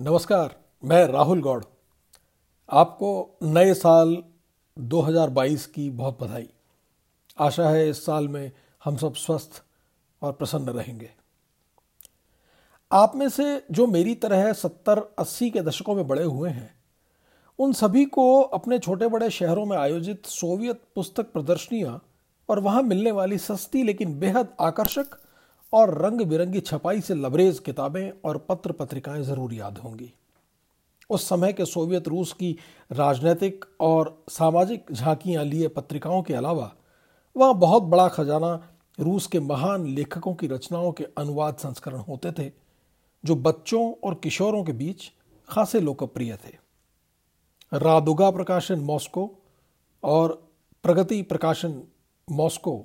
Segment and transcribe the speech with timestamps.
[0.00, 1.64] नमस्कार, मैं राहुल गौड़।
[2.70, 4.24] आपको नए साल
[4.78, 6.48] 2022 की बहुत बधाई।
[7.38, 8.52] आशा है इस साल में
[8.84, 9.62] हम सब स्वस्थ
[10.22, 11.10] और प्रसन्न रहेंगे।
[12.92, 16.74] आप में से जो मेरी तरह सत्तर, अस्सी के दशकों में बड़े हुए हैं,
[17.58, 22.06] उन सभी को अपने छोटे बड़े शहरों में आयोजित सोवियत पुस्तक प्रदर्शनियाँ
[22.48, 25.27] और वहाँ मिलने वाली सस्ती लेकिन बेहद आकर्षक
[25.72, 30.12] और रंग बिरंगी छपाई से लबरेज किताबें और पत्र पत्रिकाएँ ज़रूर याद होंगी।
[31.10, 32.56] उस समय के सोवियत रूस की
[32.92, 36.72] राजनीतिक और सामाजिक झांकियाँ लिए पत्रिकाओं के अलावा,
[37.36, 38.54] वहाँ बहुत बड़ा खजाना
[39.00, 42.50] रूस के महान लेखकों की रचनाओं के अनुवाद संस्करण होते थे,
[43.24, 45.10] जो बच्चों और किशोरों के बीच
[45.48, 46.56] खासे लोकप्रिय थे।
[47.72, 49.30] रादुगा प्रकाशन मॉस्को
[50.02, 50.32] और
[50.84, 51.82] प्रगति प्रकाशन
[52.28, 52.84] मॉस्को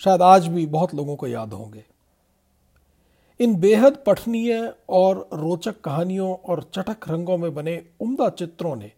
[0.00, 1.84] शायद आज भी बहुत लोगों को याद होंगे।
[3.42, 8.92] इन बेहद पठनीय और रोचक कहानियों और चटक रंगों में बने उम्दा चित्रों ने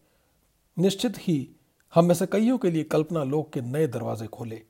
[0.79, 1.51] निश्चित ही
[1.95, 4.63] हम में से कईयों के लिए कल्पना लोक के नए दरवाजे खोले।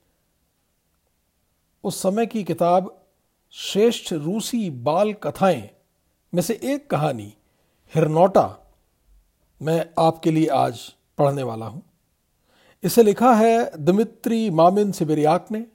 [1.84, 3.02] उस समय की किताब,
[3.50, 5.70] श्रेष्ठ रूसी बाल कथाएँ
[6.34, 7.34] में से एक कहानी,
[7.95, 8.58] हिरनौटा,
[9.62, 10.80] मैं आपके लिए आज
[11.19, 11.83] पढ़ने वाला हूँ।
[12.84, 15.67] इसे लिखा है दमित्री मामिन सिबिरियाक ने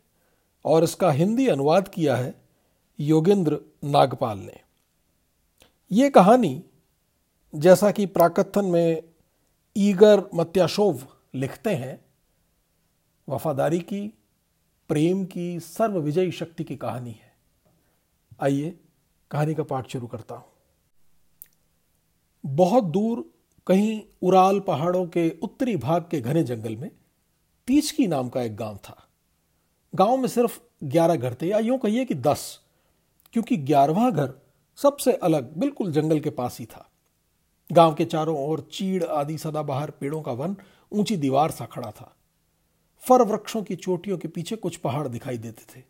[0.66, 2.48] और इसका हिंदी अनुवाद किया है
[3.00, 4.59] योगेंद्र नागपाल ने।
[5.92, 6.64] ये कहानी
[7.55, 9.03] जैसा कि प्राकथन में
[9.78, 12.05] ईगर मत्याशोव लिखते हैं,
[13.30, 14.14] वफादारी की,
[14.89, 17.36] प्रेम की, सर्वविजयी शक्ति की कहानी है।
[18.42, 18.80] आइए
[19.31, 20.45] कहानी का पाठ शुरू करता हूँ।
[22.45, 23.33] बहुत दूर
[23.67, 26.92] कहीं उराल पहाड़ों के उत्तरी भाग के घने जंगल में
[27.67, 29.08] तीचकी नाम का एक गाँव था।
[29.95, 32.59] गाँव में सिर्फ़ ग्यारह घर थे या यूँ कहिए कि दस।
[33.33, 34.33] क्योंकि ग्यारहवा घर
[34.77, 36.89] सबसे अलग, बिल्कुल जंगल के पास ही था।
[37.71, 40.55] गाँव के चारों ओर चीड़ आदि सदाबहार पेड़ों का वन
[40.91, 42.16] ऊँची दीवार सा खड़ा था।
[43.03, 45.83] फर वृक्षों की चोटियों के पीछे कुछ पहाड़ दिखाई देते थे।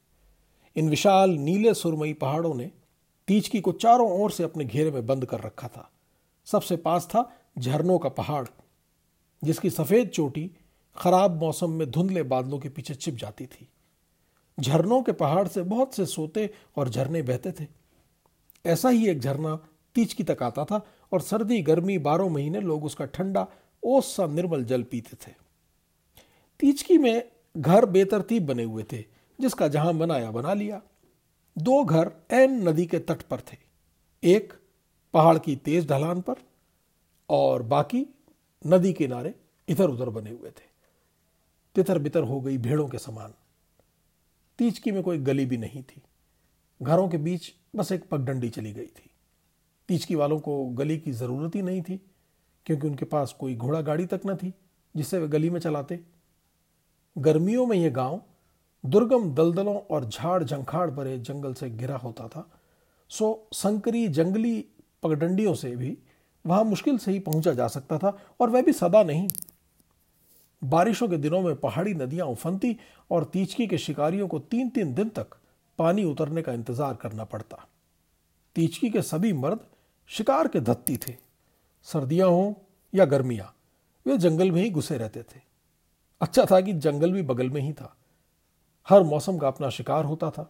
[0.75, 2.71] इन विशाल नीले सुरमई पहाड़ों ने
[3.27, 5.89] तीचकी को चारों ओर से अपने घेरे में बंद कर रखा था।
[6.45, 8.45] सबसे पास था झरनों का पहाड़,
[9.43, 10.51] जिसकी सफ़ेद चोटी
[10.97, 13.67] खराब मौसम में धुंधले बादलों के पीछे छिप जाती थी।
[14.59, 17.67] झरनों के पहाड़ से बहुत से सोते और झरने बहते थे।
[18.65, 19.55] ऐसा ही एक झरना
[19.95, 20.81] तीचकी तक आता था
[21.11, 23.47] और सर्दी, गर्मी बारह महीने लोग उसका ठंडा,
[23.83, 25.33] ओस सा निर्मल जल पीते थे।
[26.59, 29.03] तीचकी में घर बेतरतीब बने हुए थे,
[29.39, 30.81] जिसका जहाँ बनाया बना लिया।
[31.57, 33.57] दो घर एन नदी के तट पर थे,
[34.23, 34.53] एक
[35.13, 36.35] पहाड़ की तेज ढलान पर
[37.29, 38.05] और बाकी
[38.65, 39.33] नदी किनारे
[39.67, 40.67] इधर उधर बने हुए थे।
[41.75, 43.33] तितर बितर हो गई भेड़ों के समान।
[44.59, 46.01] तीचकी में कोई गली भी नहीं थी।
[46.81, 49.09] घरों के बीच बस एक पगडंडी चली गई थी।
[49.89, 51.99] तीचकी वालों को गली की ज़रूरत ही नहीं थी,
[52.65, 54.53] क्योंकि उनके पास कोई घोड़ा गाड़ी तक न थी,
[54.95, 55.99] जिससे वे गली में चलाते।
[57.15, 58.21] गर्मियों में यह गाँव
[58.83, 62.49] दुर्गम दलदलों और झाड़ झंखाड़ भरे जंगल से घिरा होता था,
[63.09, 64.65] सो संकरी जंगली
[65.03, 65.97] पगडंडियों से भी
[66.45, 69.27] वहाँ मुश्किल से ही पहुँचा जा सकता था, और वह भी सदा नहीं।
[70.61, 72.75] बारिशों के दिनों में पहाड़ी नदियाँ उफनती
[73.11, 75.35] और तीचकी के शिकारियों को तीन तीन दिन तक
[75.79, 77.65] पानी उतरने का इंतज़ार करना पड़ता।
[78.55, 79.59] तीचकी के सभी मर्द
[80.09, 81.15] शिकार के धत्ती थे।
[81.83, 82.53] सर्दियाँ हों
[82.93, 83.53] या गर्मियाँ,
[84.05, 85.41] वे जंगल में ही घुसे रहते थे।
[86.21, 87.95] अच्छा था कि जंगल भी बगल में ही था।
[88.87, 90.49] हर मौसम का अपना शिकार होता था।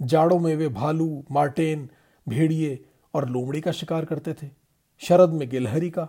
[0.00, 1.88] जाड़ों में वे भालू, मार्टेन,
[2.26, 4.50] भेड़िए और लोमड़ी का शिकार करते थे।
[5.02, 6.08] शरद में गिलहरी का,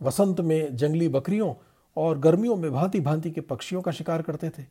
[0.00, 1.54] वसंत में जंगली बकरियों
[1.96, 4.64] और गर्मियों में भांति भांति के पक्षियों का शिकार करते थे।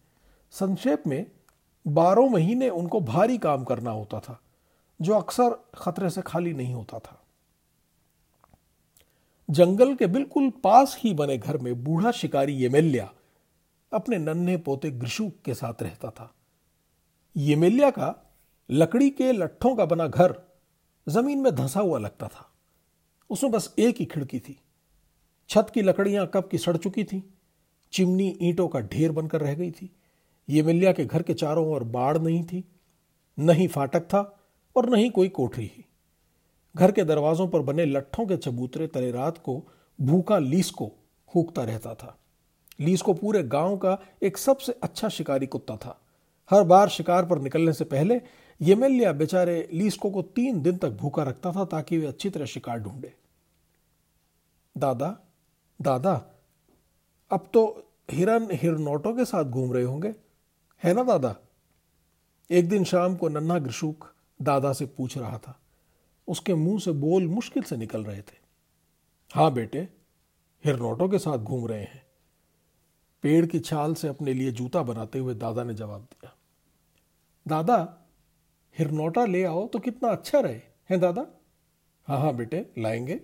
[0.52, 1.32] संक्षेप में,
[1.88, 4.40] बारह महीने उनको भारी काम करना होता था,
[5.02, 7.22] जो अक्सर खतरे से खाली नहीं होता था।
[9.50, 13.12] जंगल के बिल्कुल पास ही बने घर में बूढ़ा शिकारी येमेल्या
[13.94, 16.34] अपने नन्हे पोते ग्रिशुक के साथ रहता था।
[17.38, 18.34] येमेल्या का
[18.72, 20.42] लकड़ी के लट्ठों का बना घर
[21.10, 22.52] ज़मीन में धंसा हुआ लगता था।
[23.30, 24.62] उसमें बस एक ही खिड़की थी।
[25.50, 27.24] छत की लकड़ियाँ कब की सड़ चुकी थी?
[27.94, 29.90] चिमनी ईंटों का ढेर बनकर रह गई थी।
[30.50, 32.64] ये मिल्या के घर के चारों ओर बाढ़ नहीं थी,
[33.40, 34.40] न ही फाटक था
[34.76, 35.86] और न ही कोई कोठरी ही।
[36.76, 39.62] घर के दरवाजों पर बने लट्ठों के चबूतरे तले रात को
[40.02, 40.92] भूखा लीस को
[41.36, 42.18] हूकता रहता था।
[42.80, 46.02] लीस को पूरे गाँव का एक सबसे अच्छा शिकारी कुत्ता था।
[46.50, 48.22] हर बार शिकार पर निकलने से पहले
[48.62, 52.80] येमेलिया बेचारे लीस्को को तीन दिन तक भूखा रखता था ताकि वे अच्छी तरह शिकार
[52.80, 53.14] ढूंढे।
[54.78, 55.25] दादा
[55.82, 56.32] दादा,
[57.32, 60.16] अब तो हिरन हिरनोटों के साथ घूम रहे होंगे,
[60.84, 61.36] है ना दादा?
[62.52, 65.60] एक दिन शाम को नन्हा ग्रशुक दादा से पूछ रहा था।
[66.28, 68.38] उसके मुँह से बोल मुश्किल से निकल रहे थे।
[69.34, 69.88] हाँ बेटे,
[70.66, 72.06] हिरनोटों के साथ घूम रहे हैं।
[73.22, 76.36] पेड़ की छाल से अपने लिए जूता बनाते हुए दादा ने जवाब दिया।
[77.48, 77.98] दादा,
[78.80, 81.28] हिरनोटा ले आओ तो कितना अच्छा रहे, हैं दादा?
[82.08, 83.16] हाँ हाँ बेटे, लाएँगे।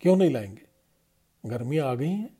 [0.00, 0.69] क्यों नहीं लाएँगे?
[1.46, 2.38] गर्मियाँ आ गई हैं।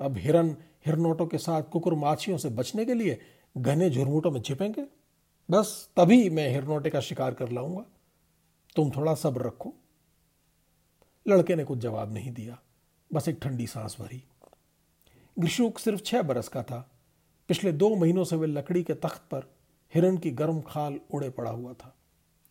[0.00, 0.56] अब हिरन,
[0.86, 3.20] हिरनोटों के साथ कुकुर माछियों से बचने के लिए
[3.58, 4.86] घने झुरमुटों में छिपेंगे।
[5.50, 7.84] बस तभी मैं हिरनोटे का शिकार कर लाऊँगा।
[8.76, 9.74] तुम थोड़ा सब्र रखो।
[11.28, 12.58] लड़के ने कुछ जवाब नहीं दिया।
[13.12, 14.24] बस एक ठंडी सांस भरी।
[15.38, 16.90] ग्रीशुक सिर्फ़ छह बरस का था।
[17.48, 19.54] पिछले दो महीनों से वे लकड़ी के तख्त पर
[19.94, 21.96] हिरण की गर्म खाल उड़े पड़ा हुआ था।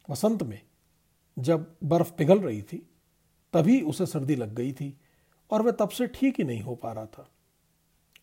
[0.10, 0.62] वसंत में
[1.40, 2.90] जब बर्फ़ पिघल रही थी,
[3.54, 4.98] तभी उसे सर्दी लग गई थी।
[5.51, 7.29] और वह तब से ठीक ही नहीं हो पा रहा था।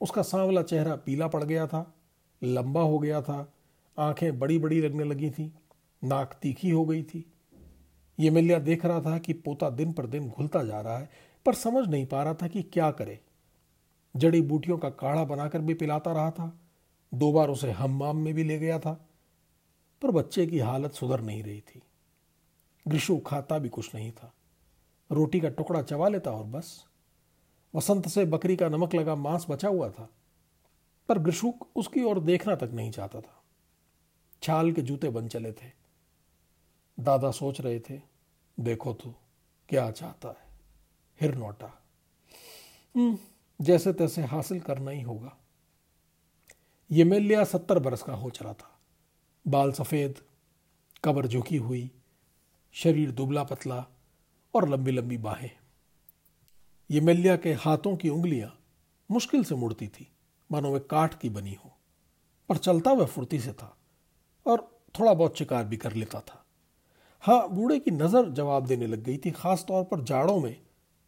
[0.01, 1.95] उसका सांवला चेहरा पीला पड़ गया था,
[2.43, 3.53] लंबा हो गया था,
[3.99, 5.53] आँखें बड़ी बड़ी लगने लगी थी,
[6.05, 7.33] नाक तीखी हो गई थी।
[8.21, 11.11] ये मिलिया देख रहा था कि पोता दिन पर दिन घुलता जा रहा है,
[11.47, 13.21] पर समझ नहीं पा रहा था कि क्या करे।
[14.17, 16.61] जड़ी बूटियों का काढ़ा बनाकर भी पिलाता रहा था,
[17.15, 19.09] दो बार उसे हम्माम में भी ले गया था,
[20.03, 21.83] पर बच्चे की हालत सुधर नहीं रही थी।
[22.89, 24.33] ग्रीशु खाता भी कुछ नहीं था।
[25.13, 26.85] रोटी का टुकड़ा चबा लेता और बस।
[27.75, 30.09] वसंत से बकरी का नमक लगा मांस बचा हुआ था
[31.09, 33.43] पर ग्रीशुक उसकी ओर देखना तक नहीं चाहता था।
[34.43, 35.71] छाल के जूते बन चले थे।
[37.01, 38.01] दादा सोच रहे थे
[38.61, 39.15] देखो तो
[39.69, 40.47] क्या चाहता है।
[41.21, 41.83] हिरनोटा
[42.95, 43.19] हम्म,
[43.61, 45.37] जैसे तैसे हासिल करना ही होगा।
[46.91, 48.79] ये मेलिया सत्तर बरस का हो चला था।
[49.47, 50.21] बाल सफ़ेद
[51.05, 51.91] कबर झुकी हुई
[52.73, 53.85] शरीर दुबला पतला
[54.55, 55.51] और लंबी लंबी बाहें।
[56.95, 58.61] ये के हाथों की उंगलियाँ
[59.11, 60.13] मुश्किल से मुड़ती थी।
[60.53, 61.77] मानो वे काठ की बनी हो।
[62.49, 63.77] पर चलता वह फुर्ती से था
[64.47, 66.45] और थोड़ा बहुत शिकार भी कर लेता था।
[67.21, 70.57] हाँ बूढ़े की नज़र जवाब देने लग गई थी खास तौर पर जाड़ों में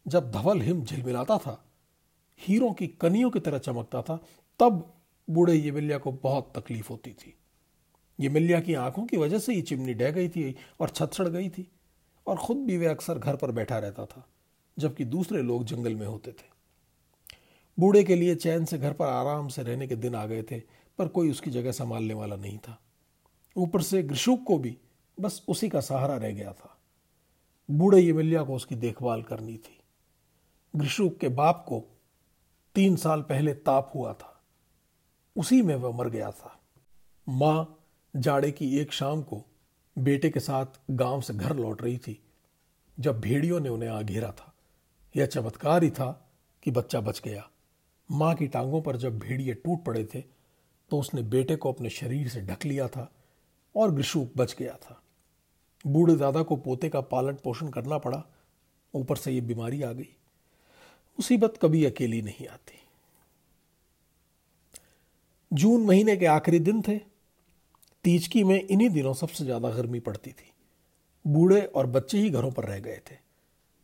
[0.07, 1.65] जब धवल हिम झिलमिलाता था,
[2.39, 4.19] हीरों की कनियों की तरह चमकता था,
[4.59, 4.93] तब
[5.29, 7.37] बूढ़े ये मिलिया को बहुत तकलीफ़ होती थी।
[8.19, 11.27] ये मिलिया की आँखों की वजह से ही चिमनी डह गई थी और छत सड़
[11.27, 11.71] गई थी
[12.27, 14.29] और खुद भी वे अक्सर घर पर बैठा रहता था।
[14.79, 16.57] जबकि दूसरे लोग जंगल में होते थे।
[17.79, 20.59] बूढ़े के लिए चैन से घर पर आराम से रहने के दिन आ गए थे,
[20.97, 22.79] पर कोई उसकी जगह संभालने वाला नहीं था।
[23.57, 24.77] ऊपर से ग्रीशुक को भी
[25.19, 26.77] बस उसी का सहारा रह गया था।
[27.71, 29.79] बूढ़े यमिल्या को उसकी देखभाल करनी थी।
[30.75, 31.83] ग्रीशुक के बाप को
[32.75, 34.41] तीन साल पहले ताप हुआ था।
[35.35, 36.59] उसी में वह मर गया था।
[37.29, 37.79] माँ
[38.15, 39.43] जाड़े की एक शाम को
[39.97, 42.23] बेटे के साथ गाँव से घर लौट रही थी,
[42.99, 44.46] जब भेड़ियों ने उन्हें आ घेरा था।
[45.17, 46.11] यह चमत्कार ही था
[46.63, 47.49] कि बच्चा बच गया।
[48.09, 50.21] माँ की टांगों पर जब भेड़िए टूट पड़े थे
[50.91, 53.09] तो उसने बेटे को अपने शरीर से ढक लिया था
[53.75, 55.01] और ग्रीशुक बच गया था।
[55.85, 58.23] बूढ़े दादा को पोते का पालन पोषण करना पड़ा।
[58.93, 60.09] ऊपर से ये बीमारी आ गई।
[61.19, 62.79] मुसीबत कभी अकेली नहीं आती।
[65.51, 66.97] जून महीने के आखिरी दिन थे।
[68.05, 70.51] तीजकी में इन्हीं दिनों सबसे ज़्यादा गर्मी पड़ती थी।
[71.25, 73.15] बूढ़े और बच्चे ही घरों पर रह गए थे।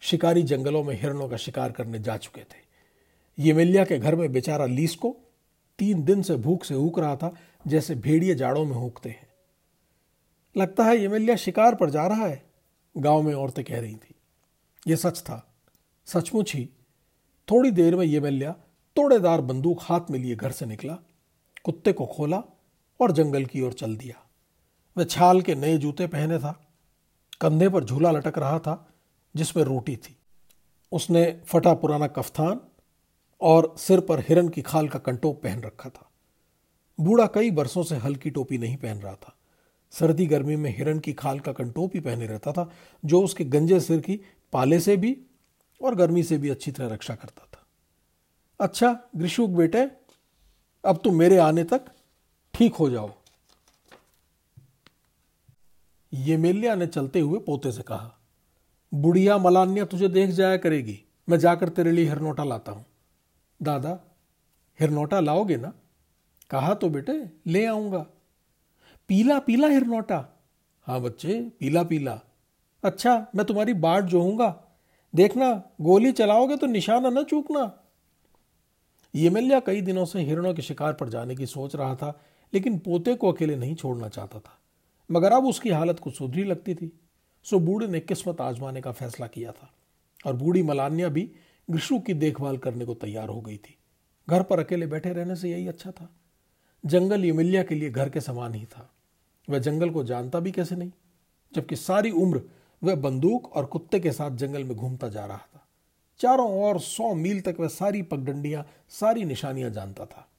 [0.04, 2.62] शिकारी जंगलों में हिरणों का शिकार करने जा चुके थे।
[3.40, 5.18] येमेलिया के घर में बेचारा लीस को
[5.80, 7.36] तीन दिन से भूख से ऊक रहा था,
[7.68, 9.28] जैसे भेड़िए जाड़ों में हूकते हैं।
[10.58, 12.44] लगता है येमेलिया शिकार पर जा रहा है,
[12.98, 14.16] गाँव में औरतें कह रही थी।
[14.88, 15.56] यह सच था।
[16.06, 16.70] सचमुच ही,
[17.52, 18.52] थोड़ी देर में येमेलिया
[18.96, 20.98] तोड़ेदार बंदूक हाथ में लिए घर से निकला,
[21.64, 22.44] कुत्ते को खोला
[23.02, 24.24] और जंगल की ओर चल दिया।
[24.98, 26.68] वह छाल के नए जूते पहने था,
[27.42, 28.90] कंधे पर झूला लटक रहा था
[29.36, 30.16] जिसमें रोटी थी।
[30.92, 32.60] उसने फटा पुराना कफ्तान
[33.42, 36.10] और सिर पर हिरन की खाल का कंटोप पहन रखा था।
[37.00, 39.36] बूढ़ा कई बरसों से हल्की टोपी नहीं पहन रहा था।
[39.92, 42.70] सर्दी गर्मी में हिरन की खाल का कंटोप ही पहने रहता था,
[43.06, 44.20] जो उसके गंजे सिर की
[44.54, 45.18] पाले से भी
[45.82, 47.66] और गर्मी से भी अच्छी तरह रक्षा करता था।
[48.60, 49.92] अच्छा ग्रीशुक बेटे,
[50.86, 51.86] अब तुम मेरे आने तक
[52.54, 53.12] ठीक हो जाओ।
[56.14, 58.20] ये मेलिया ने चलते हुए पोते से कहा
[58.94, 62.86] बुढ़िया मलान्या तुझे देख जाया करेगी। मैं जाकर तेरे लिए हिरनोटा लाता हूँ।
[63.62, 64.00] दादा,
[64.80, 65.74] हिरनोटा लाओगे ना?
[66.50, 68.06] कहा तो बेटे, ले आऊँगा।
[69.08, 70.26] पीला पीला हिरनोटा।
[70.82, 72.20] हाँ बच्चे, पीला पीला।
[72.84, 74.64] अच्छा मैं तुम्हारी बाट जोहूँगा।
[75.16, 77.84] देखना, गोली चलाओगे तो निशाना न चूकना।
[79.16, 82.20] ये मिल्या कई दिनों से हिरणों के शिकार पर जाने की सोच रहा था,
[82.54, 84.60] लेकिन पोते को अकेले नहीं छोड़ना चाहता था।
[85.12, 87.00] मगर अब उसकी हालत कुछ सुधरी लगती थी।
[87.44, 89.74] सो बूढ़े ने किस्मत आजमाने का फैसला किया था।
[90.26, 91.32] और बूढ़ी मलान्या भी
[91.70, 93.78] ग्रीशु की देखभाल करने को तैयार हो गई थी।
[94.30, 96.10] घर पर अकेले बैठे रहने से यही अच्छा था।
[96.86, 98.94] जंगल यमिल्या के लिए घर के समान ही था।
[99.50, 100.92] वह जंगल को जानता भी कैसे नहीं,
[101.56, 102.42] जबकि सारी उम्र
[102.84, 105.68] वह बंदूक और कुत्ते के साथ जंगल में घूमता जा रहा था।
[106.20, 110.30] चारों ओर सौ मील तक वह सारी पगडंडियाँ, सारी निशानियाँ जानता था।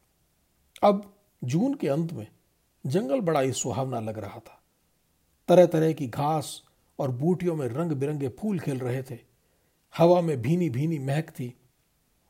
[0.83, 2.27] अब जून के अंत में
[2.87, 4.63] जंगल बड़ा ही सुहावना लग रहा था।
[5.49, 6.64] तरह तरह की घास
[6.99, 9.19] और बूटियों में रंग बिरंगे फूल खिल रहे थे।
[9.95, 11.55] हवा में भीनी भीनी महक थी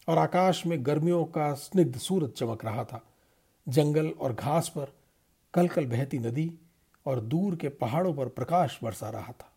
[0.09, 3.05] और आकाश में गर्मियों का स्निग्ध सूरज चमक रहा था।
[3.67, 4.93] जंगल और घास पर
[5.55, 6.53] कल कल बहती नदी
[7.07, 9.53] और दूर के पहाड़ों पर प्रकाश बरसा रहा था।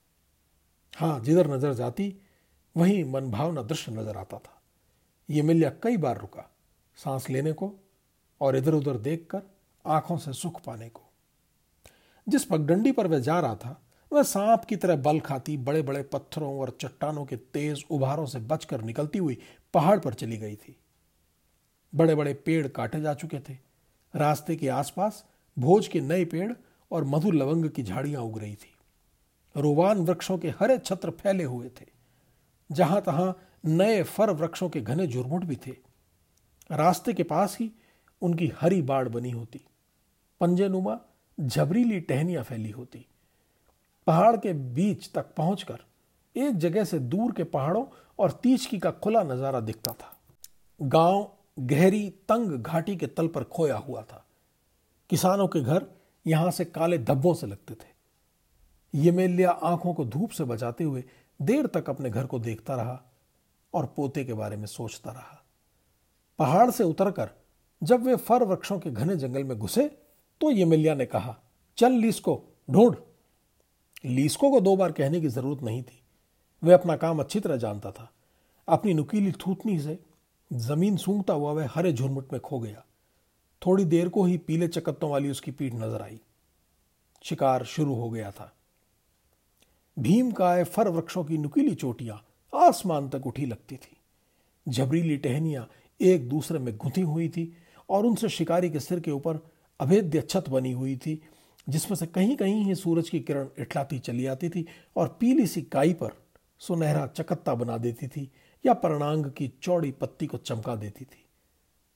[0.98, 2.16] हाँ जिधर नज़र जाती,
[2.76, 4.62] वहीं मनभावना दृश्य नज़र आता था।
[5.30, 6.50] ये मिल्या कई बार रुका,
[6.98, 7.74] सांस लेने को
[8.42, 9.42] और इधर उधर देखकर
[9.86, 11.02] आँखों से सुख पाने को।
[12.28, 16.04] जिस पगडंडी पर वह जा रहा था वह सांप की तरह बल खाती बड़े बड़े
[16.04, 19.38] पत्थरों और चट्टानों के तेज उभारों से बचकर निकलती हुई
[19.74, 20.76] पहाड़ पर चली गई थी।
[21.96, 23.58] बड़े बड़े पेड़ काटे जा चुके थे।
[24.16, 25.26] रास्ते के आसपास
[25.60, 26.54] भोज के नए पेड़
[26.92, 28.74] और मधु लवंग की झाड़ियाँ उग रही थी।
[29.56, 31.86] रोवान वृक्षों के हरे छत्र फैले हुए थे।
[32.72, 33.32] जहाँ तहां
[33.66, 35.72] नए फर वृक्षों के घने झुरमुट भी थे।
[36.72, 37.72] रास्ते के पास ही
[38.22, 39.62] उनकी हरी बाड़ बनी होती।
[40.40, 41.00] पंजेनुमा,
[41.40, 43.06] झबरीली टहनियाँ फैली होती।
[44.08, 45.80] पहाड़ के बीच तक पहुंचकर
[46.36, 47.86] एक जगह से दूर के पहाड़ों
[48.20, 50.14] और तीचकी का खुला नज़ारा दिखता था।
[50.80, 51.28] गाँव
[51.60, 54.24] गहरी तंग घाटी के तल पर खोया हुआ था।
[55.10, 55.86] किसानों के घर
[56.26, 57.96] यहाँ से काले धब्बों से लगते थे।
[58.94, 61.04] यमेलिया आँखों को धूप से बचाते हुए
[61.40, 63.02] देर तक अपने घर को देखता रहा
[63.74, 65.44] और पोते के बारे में सोचता रहा।
[66.40, 67.30] पहाड़ से उतरकर
[67.82, 69.88] जब वे फर वृक्षों के घने जंगल में घुसे
[70.42, 71.36] तो यमेलिया ने कहा,
[71.78, 72.96] चल लीस को ढूंढ।
[74.06, 76.02] लीस्को को दो बार कहने की ज़रूरत नहीं थी।
[76.64, 78.12] वह अपना काम अच्छी तरह जानता था।
[78.68, 79.98] अपनी नुकीली थूथनी से
[80.52, 82.84] ज़मीन सूंघता हुआ वह हरे झुरमुट में खो गया।
[83.62, 86.20] थोड़ी देर को ही पीले चकत्तों वाली उसकी पीठ नज़र आई।
[87.24, 88.54] शिकार शुरू हो गया था।
[89.98, 92.22] भीम काय फर वृक्षों की नुकीली चोटियाँ
[92.54, 93.98] आसमान तक उठी लगती थी।
[94.68, 95.68] झबरीली टहनियाँ
[96.00, 97.52] एक दूसरे में गुंथी हुई थी
[97.90, 99.40] और उनसे शिकारी के सिर के ऊपर
[99.80, 101.22] अभेद्य छत बनी हुई थी।
[101.70, 105.62] जिसमें से कहीं कहीं ही सूरज की किरण इठलाती चली आती थी और पीली सी
[105.62, 106.12] काई पर
[106.60, 108.32] सुनहरा चकत्ता बना देती थी
[108.66, 111.26] या परणांग की चौड़ी पत्ती को चमका देती थी।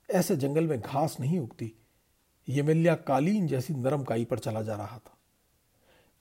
[0.09, 1.73] ऐसे जंगल में घास नहीं उगती
[2.49, 5.17] यमिल्या कालीन जैसी नरम काई पर चला जा रहा था।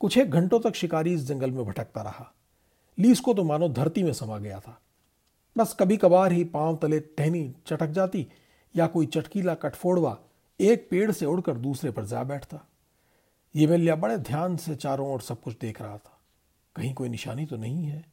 [0.00, 2.32] कुछ एक घंटों तक शिकारी इस जंगल में भटकता रहा।
[2.98, 4.80] लीस को तो मानो धरती में समा गया था।
[5.58, 8.26] बस कभी कभार ही पाँव तले टहनी चटक जाती
[8.76, 10.18] या कोई चटकीला कटफोड़वा
[10.60, 12.66] एक पेड़ से उड़कर दूसरे पर जा बैठता।
[13.54, 16.18] ये बड़े ध्यान से चारों ओर सब कुछ देख रहा था।
[16.76, 18.04] कहीं कोई निशानी तो नहीं है।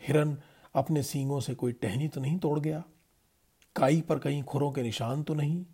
[0.00, 0.36] हिरन
[0.74, 2.82] अपने सींगों से कोई टहनी तो नहीं तोड़ गया।
[3.76, 5.64] काई पर कहीं खुरों के निशान तो नहीं।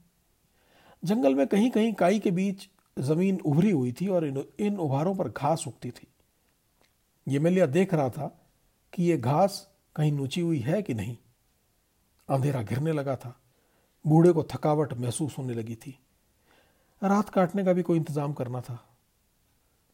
[1.05, 5.15] जंगल में कहीं कहीं काई के बीच ज़मीन उभरी हुई थी और इन इन उभारों
[5.15, 6.07] पर घास उगती थी।
[7.27, 8.27] ये देख रहा था
[8.93, 11.17] कि यह घास कहीं नुची हुई है कि नहीं।
[12.29, 13.41] अंधेरा घिरने लगा था।
[14.07, 15.99] बूढ़े को थकावट महसूस होने लगी थी।
[17.03, 18.90] रात काटने का भी कोई इंतज़ाम करना था।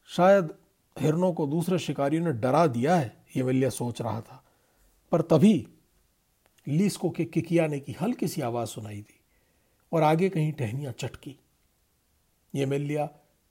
[0.08, 0.54] शायद
[0.96, 4.42] हिरनों को दूसरे शिकारियों ने डरा दिया है, ये वल्य सोच रहा था।
[5.12, 5.66] पर तभी
[6.66, 9.20] लीस्को के किकियाने की हल्की सी आवाज़ सुनाई दी
[9.92, 11.36] और आगे कहीं टहनियाँ चटकी।
[12.54, 13.08] ये मिलिया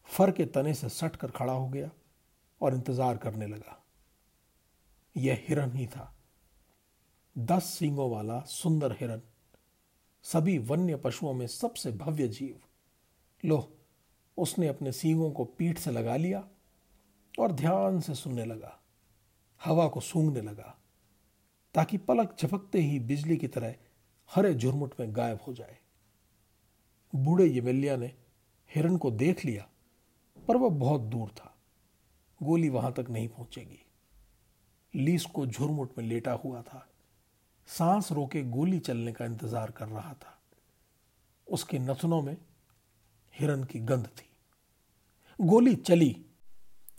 [0.09, 1.89] फर के तने से सट कर खड़ा हो गया
[2.61, 3.81] और इंतज़ार करने लगा।
[5.15, 6.11] यह हिरन ही था।
[7.35, 9.21] दस सींगों वाला सुंदर हिरन,
[10.25, 12.59] सभी वन्य पशुओं में सबसे भव्य जीव।
[13.43, 13.57] लो
[14.37, 16.47] उसने अपने सींगों को पीठ से लगा लिया
[17.39, 18.79] और ध्यान से सुनने लगा,
[19.61, 20.75] हवा को सूंघने लगा,
[21.75, 23.75] ताकि पलक झपकते ही बिजली की तरह
[24.29, 25.77] हरे झुरमुट में गायब हो जाए।
[27.13, 28.13] बूढ़े यमेलिया ने
[28.69, 29.67] हिरन को देख लिया,
[30.47, 31.51] पर वह बहुत दूर था।
[32.41, 33.79] गोली वहाँ तक नहीं पहुंचेगी।
[34.93, 36.87] लीस को झुरमुट में लेटा हुआ था।
[37.67, 40.37] सांस रोके गोली चलने का इंतज़ार कर रहा था।
[41.47, 42.37] उसके नथनों में
[43.39, 44.29] हिरन की गंध थी।
[45.41, 46.25] गोली चली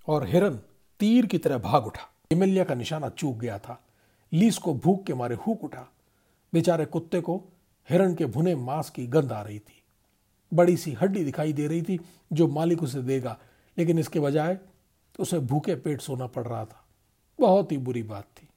[0.09, 0.61] और हिरन
[1.01, 3.83] तीर की तरह भाग उठा। इमल्या का निशाना चूक गया था।
[4.33, 5.93] लीस को भूख के मारे हुक उठा।
[6.55, 7.45] बेचारे कुत्ते को
[7.91, 9.83] हिरन के भुने मांस की गंध आ रही थी।
[10.55, 12.01] बड़ी सी हड्डी दिखाई दे रही थी
[12.33, 13.39] जो मालिक उसे देगा,
[13.79, 14.59] लेकिन इसके बजाय
[15.19, 16.85] उसे भूखे पेट सोना पड़ रहा था।
[17.41, 18.49] बहुत ही बुरी बात थी।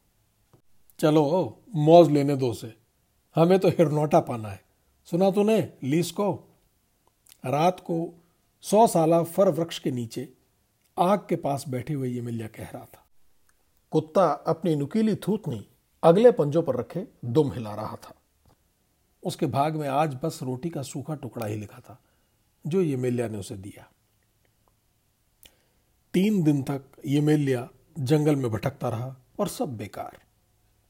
[1.00, 2.78] चलो, मौज लेने दो से
[3.36, 4.64] हमें तो हिरनोटा पाना है।
[5.06, 6.49] सुना तूने लीस को?
[7.44, 7.98] रात को
[8.64, 10.28] सौ साल फर वृक्ष के नीचे
[10.98, 13.06] आग के पास बैठे हुए ये मिल्या कह रहा था।
[13.92, 15.66] कुत्ता अपनी नुकीली थूथनी
[16.04, 18.14] अगले पंजों पर रखे दुम हिला रहा था।
[19.24, 22.00] उसके भाग में आज बस रोटी का सूखा टुकड़ा ही लिखा था,
[22.66, 23.90] जो येमेलिया ने उसे दिया।
[26.14, 27.68] तीन दिन तक येमेलिया
[28.00, 30.18] जंगल में भटकता रहा और सब बेकार।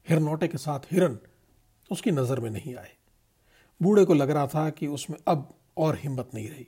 [0.06, 1.18] हिरनौटे के साथ हिरन
[1.90, 2.92] उसकी नज़र में नहीं आए।
[3.80, 6.66] बूढ़े को लग रहा था कि उसमें अब और हिम्मत नहीं रही।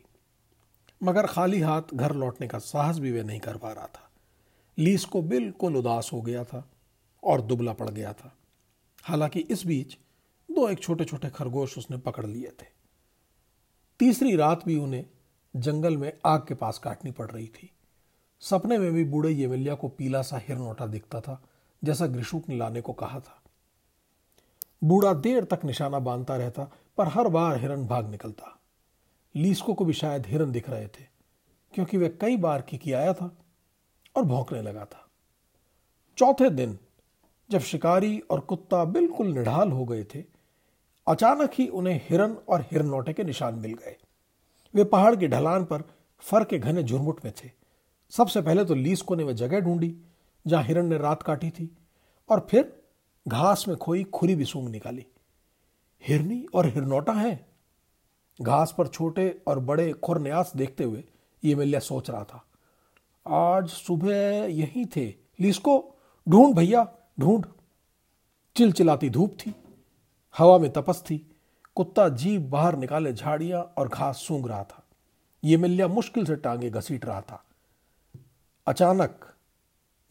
[1.02, 4.10] मगर खाली हाथ घर लौटने का साहस भी वह नहीं कर पा रहा था।
[4.78, 6.70] लीस को बिल्कुल उदास हो गया था
[7.24, 8.36] और दुबला पड़ गया था।
[9.02, 9.98] हालाँकि इस बीच
[10.50, 12.66] दो एक छोटे छोटे खरगोश उसने पकड़ लिए थे।
[13.98, 15.06] तीसरी रात भी उन्हें
[15.56, 17.70] जंगल में आग के पास काटनी पड़ रही थी।
[18.40, 21.42] सपने में भी बूढ़े येमिलिया को पीला सा हिरनोटा दिखता था,
[21.84, 23.42] जैसा ग्रीशुक ने लाने को कहा था।
[24.84, 26.64] बूढ़ा देर तक निशाना बांधता रहता,
[26.96, 28.61] पर हर बार हिरन भाग निकलता।
[29.34, 31.04] लीस्को को भी शायद हिरन दिख रहे थे,
[31.72, 33.36] क्योंकि वह कई बार की आया था
[34.16, 35.06] और भौंकने लगा था।
[36.18, 36.78] चौथे दिन,
[37.50, 40.24] जब शिकारी और कुत्ता बिल्कुल निढाल हो गए थे,
[41.06, 43.96] अचानक ही उन्हें हिरन और हिरनौटे के निशान मिल गए।
[44.74, 45.82] वे पहाड़ की ढलान पर
[46.22, 47.50] फर के घने झुरमुट में थे।
[48.12, 49.94] सबसे पहले तो लीस्को ने वह जगह ढूंढी,
[50.46, 51.68] जहाँ हिरन ने रात काटी थी,
[52.30, 52.72] और फिर
[53.26, 55.06] घास में खोई खुरी भी सूंग निकाली।
[56.02, 57.34] हिरनी और हिरनौटा है?
[58.40, 61.04] घास पर छोटे और बड़े खुरन्यास देखते हुए
[61.44, 62.46] ये मिल्या सोच रहा था।
[63.28, 65.94] आज सुबह यहीं थे। लिस्को,
[66.28, 67.46] ढूंढ भैया, ढूंढ।
[68.56, 69.54] चिलचिलाती धूप थी।
[70.38, 71.36] हवा में तपस थी।
[71.74, 74.82] कुत्ता जीप बाहर निकाले झाड़ियाँ और घास सूंघ रहा था।
[75.44, 77.44] ये मिल्या मुश्किल से टांगे घसीट रहा था।
[78.66, 79.34] अचानक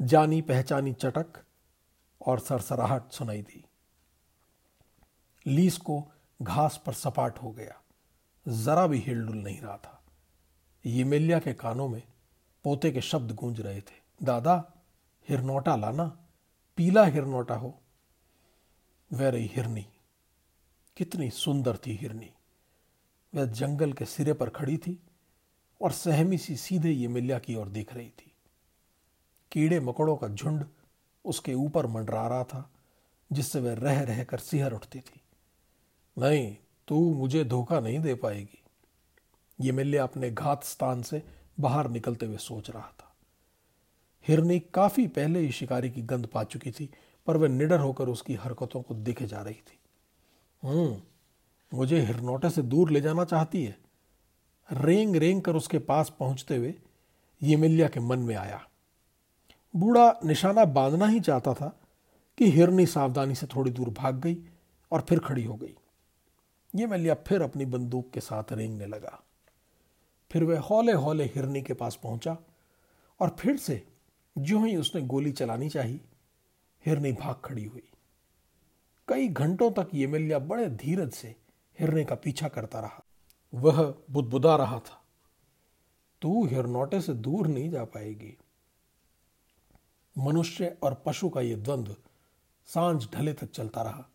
[0.02, 1.28] जानी पहचानी चटक
[2.28, 3.66] और सरसराहट सुनाई दी।
[5.48, 6.08] लीस को
[6.42, 7.81] घास पर सपाट हो गया।
[8.48, 10.04] जरा भी हिलडुल नहीं रहा था।
[10.86, 12.04] ये मिल्या के कानों में
[12.64, 14.74] पोते के शब्द गूंज रहे थे। दादा,
[15.30, 16.18] हिरनौटा लाना।
[16.78, 17.82] पीला हिरनौटा हो।
[19.14, 19.88] वह रही हिरनी।
[20.98, 22.34] कितनी सुंदर थी हिरनी।
[23.36, 25.04] वह जंगल के सिरे पर खड़ी थी
[25.82, 28.36] और सहमी सी सीधे ये मिल्या की ओर देख रही थी।
[29.52, 30.66] कीड़े मकड़ों का झुंड
[31.26, 32.72] उसके ऊपर मंडरा रहा था,
[33.32, 35.22] जिससे वह रह रह कर सिहर उठती थी।
[36.18, 36.58] नहीं
[36.92, 38.64] तू मुझे धोखा नहीं दे पाएगी।
[39.62, 41.24] ये मिल्या अपने घात स्थान से
[41.60, 43.16] बाहर निकलते हुए सोच रहा था।
[44.28, 46.90] हिरनी काफ़ी पहले ही शिकारी की गंध पा चुकी थी,
[47.28, 49.80] पर वह निडर होकर उसकी हरकतों को देखे जा रही थी।
[50.64, 51.02] हम्म
[51.78, 53.78] मुझे हिरनोटे से दूर ले जाना चाहती है।
[54.72, 56.74] रेंग रेंग कर उसके पास पहुँचते हुए
[57.44, 58.68] ये मिल्या के मन में आया।
[59.76, 61.80] बूढ़ा निशाना बांधना ही चाहता था
[62.38, 64.38] कि हिरनी सावधानी से थोड़ी दूर भाग गई
[64.92, 65.76] और फिर खड़ी हो गई।
[66.74, 69.20] ये मिल्या फिर अपनी बंदूक के साथ रेंगने लगा।
[70.32, 72.38] फिर वह हौले हौले हिरनी के पास पहुँचा
[73.20, 73.84] और फिर से
[74.36, 76.00] जो ही उसने गोली चलानी चाहिए
[76.86, 77.84] हिरनी भाग खड़ी हुई।
[79.08, 81.36] कई घंटों तक ये मिल्या बड़े धीरज से
[81.78, 83.04] हिरने का पीछा करता रहा।
[83.54, 83.82] वह
[84.12, 85.02] बुदबुदा रहा था,
[86.22, 88.38] तू हिरनौटे से दूर नहीं जा पाएगी।
[90.16, 91.96] मनुष्य और पशु का यह द्वंद्व
[92.70, 94.06] साँझ ढले तक चलता रहा।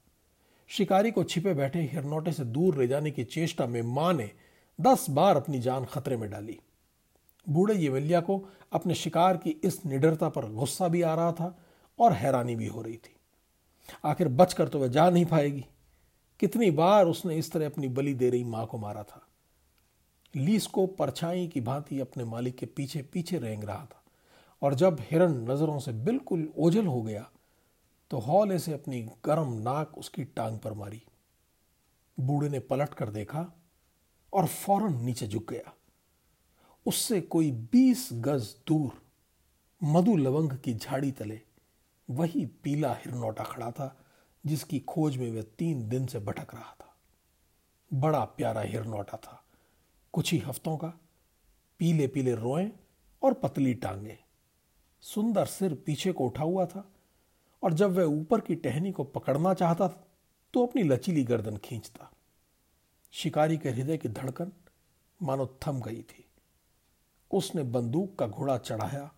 [0.71, 4.31] शिकारी को छिपे बैठे हिरनौटे से दूर ले जाने की चेष्टा में माँ ने
[4.79, 6.59] दस बार अपनी जान खतरे में डाली।
[7.47, 11.57] बूढ़े येवलिया को अपने शिकार की इस निडरता पर गुस्सा भी आ रहा था
[11.99, 13.15] और हैरानी भी हो रही थी।
[14.05, 15.65] आखिर बचकर तो वह जा नहीं पाएगी।
[16.41, 19.23] कितनी बार उसने इस तरह अपनी बलि दे रही माँ को मारा था।
[20.35, 24.03] लीस को परछाई की भांति अपने मालिक के पीछे पीछे रेंग रहा था
[24.63, 27.29] और जब हिरण नज़रों से बिल्कुल ओझल हो गया
[28.11, 31.03] तो हौले से अपनी गर्म नाक उसकी टांग पर मारी।
[32.21, 33.53] बूढ़े ने पलट कर देखा
[34.33, 35.73] और फ़ौरन नीचे झुक गया।
[36.87, 39.03] उससे कोई बीस गज दूर
[39.83, 41.41] मधु लवंग की झाड़ी तले
[42.11, 43.97] वही पीला हिरनौटा खड़ा था,
[44.47, 46.97] जिसकी खोज में वह तीन दिन से भटक रहा था।
[47.93, 49.45] बड़ा प्यारा हिरनौटा था।
[50.13, 50.89] कुछ ही हफ्तों का
[51.79, 52.73] पीले पीले रोए
[53.23, 54.19] और पतली टांगे।
[55.01, 56.93] सुंदर सिर पीछे को उठा हुआ था
[57.63, 59.89] और जब वह ऊपर की टहनी को पकड़ना चाहता
[60.55, 62.11] तो अपनी लचीली गर्दन खींचता।
[63.13, 64.53] शिकारी के हृदय की धड़कन
[65.21, 66.25] मानो थम गई थी।
[67.31, 69.11] उसने बंदूक का घोड़ा चढ़ाया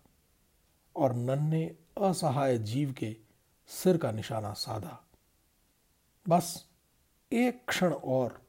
[0.95, 1.65] और नन्हे
[2.01, 3.15] असहाय जीव के
[3.69, 4.99] सिर का निशाना साधा।
[6.25, 6.65] बस
[7.31, 8.41] एक क्षण और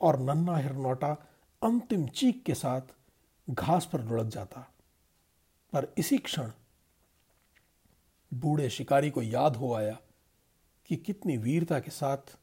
[0.00, 1.12] और नन्ना हिरनौटा
[1.62, 2.94] अंतिम चीख के साथ
[3.50, 4.60] घास पर लुढ़क जाता।
[5.72, 6.50] पर इसी क्षण
[8.32, 9.98] बूढ़े शिकारी को याद हो आया
[10.86, 12.36] कि कितनी वीरता के साथ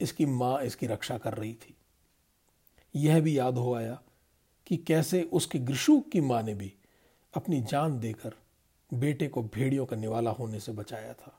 [0.00, 1.74] इसकी माँ इसकी रक्षा कर रही थी।
[2.94, 4.00] यह भी याद हो आया
[4.66, 6.72] कि कैसे उसके ग्रीशुक की माँ ने भी
[7.34, 8.34] अपनी जान देकर
[8.94, 11.38] बेटे को भेड़ियों का निवाला होने से बचाया था।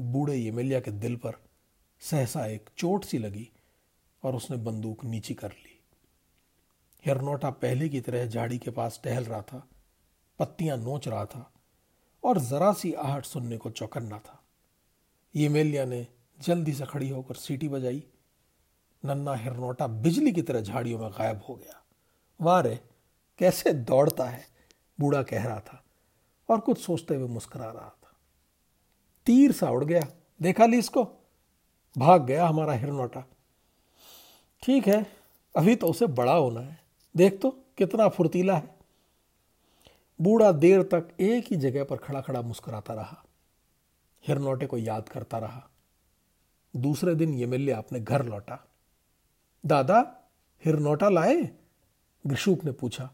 [0.00, 1.38] बूढ़े यमेलिया के दिल पर
[2.00, 3.50] सहसा एक चोट सी लगी
[4.22, 5.78] और उसने बंदूक नीची कर ली।
[7.04, 9.66] हिरनोटा पहले की तरह झाड़ी के पास टहल रहा था,
[10.38, 11.51] पत्तियाँ नोच रहा था
[12.24, 14.42] और जरा सी आहट सुनने को चौकन्ना था।
[15.36, 16.06] ये मेलिया ने
[16.40, 18.04] जल्दी से खड़ी होकर सीटी बजाई।
[19.04, 21.82] नन्ना हिरनोटा बिजली की तरह झाड़ियों में गायब हो गया।
[22.40, 22.80] वाह रे
[23.38, 24.46] कैसे दौड़ता है?
[25.00, 25.84] बूढ़ा कह रहा था
[26.48, 28.12] और कुछ सोचते हुए मुस्कुरा रहा था।
[29.26, 30.02] तीर सा उड़ गया।
[30.42, 31.04] देखा ली इसको?
[31.98, 33.24] भाग गया हमारा हिरनोटा।
[34.62, 35.06] ठीक है,
[35.56, 36.80] अभी तो उसे बड़ा होना है।
[37.16, 38.81] देख तो कितना फुर्तीला है।
[40.22, 43.22] बूढ़ा देर तक एक ही जगह पर खड़ा खड़ा मुस्कुराता रहा।
[44.24, 45.62] हिरनौटे को याद करता रहा।
[46.74, 48.58] दूसरे दिन यमिल्या अपने घर लौटा।
[49.64, 49.98] दादा,
[50.64, 51.42] हिरनौटा लाए?
[52.24, 53.08] ग्रिशुक ने पूछा,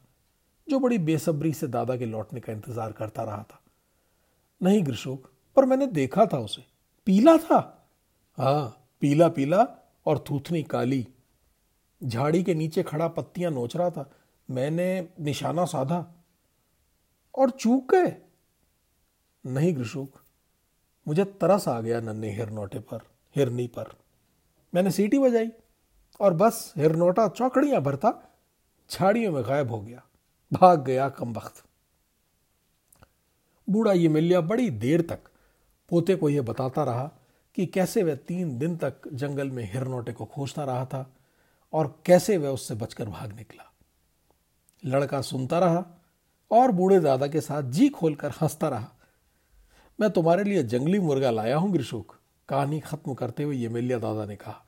[0.68, 3.60] जो बड़ी बेसब्री से दादा के लौटने का इंतज़ार करता रहा था।
[4.60, 6.64] नहीं ग्रिशुक पर मैंने देखा था उसे।
[7.06, 7.88] पीला था?
[8.38, 9.66] हाँ पीला पीला
[10.06, 11.06] और थूथनी काली।
[12.02, 14.10] झाड़ी के नीचे खड़ा पत्तियाँ नोच रहा था।
[14.48, 16.04] मैंने निशाना साधा।
[17.38, 18.16] और चूक गए।
[19.44, 20.20] नहीं ग्रिशुक,
[21.06, 23.00] मुझे तरस आ गया नन्हे हिरनोटे पर,
[23.36, 23.94] हिरनी पर।
[24.72, 25.50] मैंने सीटी बजाई
[26.20, 28.12] और बस हिरनोटा चौकड़ियाँ भरता
[28.90, 30.02] झाड़ियों में गायब हो गया,
[30.52, 31.62] भाग गया कम वक्त
[33.68, 35.28] बूढ़ा ये मिलिया बड़ी देर तक
[35.90, 37.10] पोते को यह बताता रहा
[37.56, 41.04] कि कैसे वह तीन दिन तक जंगल में हिरनोटे को खोजता रहा था
[41.72, 43.64] और कैसे वह उससे बचकर भाग निकला।
[44.82, 45.84] लड़का सुनता रहा
[46.50, 48.88] और बूढ़े दादा के साथ जी खोलकर हंसता रहा।
[49.98, 52.16] मैं तुम्हारे लिए जंगली मुर्गा लाया हूँ, ग्रीशुक।
[52.48, 54.64] कहानी खत्म करते हुए ये दादा ने कहा,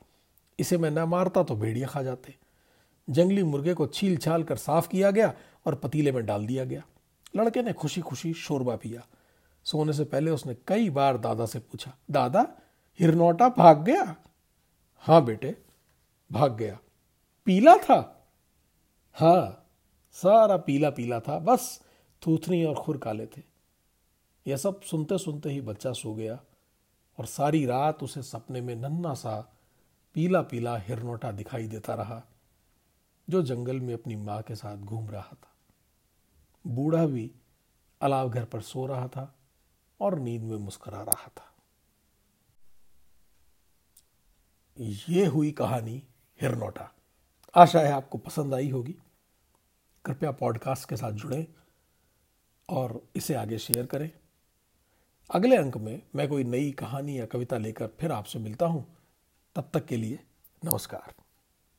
[0.59, 2.35] इसे मैं न मारता तो भेड़िया खा जाते।
[3.07, 5.33] जंगली मुर्गे को छील छाल कर साफ़ किया गया
[5.65, 6.83] और पतीले में डाल दिया गया।
[7.35, 9.01] लड़के ने खुशी खुशी शोरबा पिया।
[9.65, 12.45] सोने से पहले उसने कई बार दादा से पूछा, दादा,
[12.99, 14.15] हिरनौटा भाग गया?
[15.05, 15.55] हाँ बेटे,
[16.31, 16.77] भाग गया।
[17.47, 18.27] पीला था?
[19.15, 19.60] हाँ
[20.11, 21.81] सारा पीला पीला था, बस
[22.27, 23.41] थूथनी और खुर काले थे।
[24.47, 26.39] यह सब सुनते सुनते ही बच्चा सो गया
[27.19, 29.39] और सारी रात उसे सपने में नन्ना सा
[30.13, 32.23] पीला पीला हिरनोटा दिखाई देता रहा,
[33.29, 35.51] जो जंगल में अपनी माँ के साथ घूम रहा था।
[36.67, 37.31] बूढ़ा भी
[38.01, 39.35] अलाव घर पर सो रहा था
[39.99, 41.47] और नींद में मुस्करा रहा था।
[45.09, 46.03] ये हुई कहानी
[46.41, 46.91] हिरनोटा।
[47.55, 48.95] आशा है आपको पसंद आई होगी।
[50.05, 51.47] कृपया पॉडकास्ट के साथ जुड़ें
[52.69, 54.11] और इसे आगे शेयर करें।
[55.31, 58.97] अगले अंक में मैं कोई नई कहानी या कविता लेकर फिर आपसे मिलता हूँ।
[59.55, 60.19] तब तक के लिए
[60.65, 61.20] नमस्कार।